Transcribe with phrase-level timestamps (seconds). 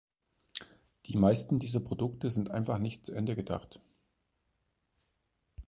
[1.05, 3.79] Die meisten dieser Produkte sind einfach nicht zu Ende gedacht.